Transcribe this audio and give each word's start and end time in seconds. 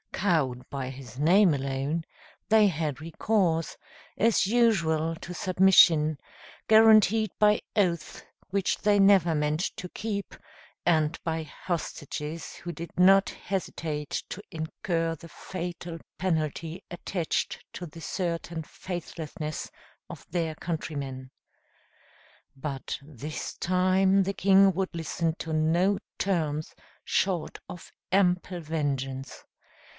Cowed 0.13 0.63
by 0.69 0.89
his 0.89 1.17
name 1.17 1.51
alone, 1.51 2.03
they 2.49 2.67
had 2.67 3.01
recourse, 3.01 3.75
as 4.17 4.45
usual, 4.45 5.15
to 5.15 5.33
submission, 5.33 6.17
guaranteed 6.67 7.31
by 7.39 7.59
oaths 7.75 8.23
which 8.51 8.79
they 8.79 8.99
never 8.99 9.33
meant 9.33 9.59
to 9.77 9.89
keep, 9.89 10.35
and 10.85 11.19
by 11.23 11.41
hostages 11.43 12.55
who 12.55 12.71
did 12.71 12.91
not 12.99 13.29
hesitate 13.31 14.23
to 14.29 14.41
incur 14.51 15.15
the 15.15 15.29
fatal 15.29 15.97
penalty 16.19 16.83
attached 16.91 17.63
to 17.73 17.87
the 17.87 18.01
certain 18.01 18.61
faithlessness 18.61 19.71
of 20.09 20.25
their 20.29 20.53
countrymen. 20.55 21.31
But 22.55 22.99
this 23.01 23.55
time 23.55 24.23
the 24.23 24.33
king 24.33 24.71
would 24.73 24.89
listen 24.93 25.33
to 25.39 25.53
no 25.53 25.97
terms 26.19 26.75
short 27.05 27.59
of 27.67 27.91
ample 28.11 28.61
vengeance. 28.61 29.45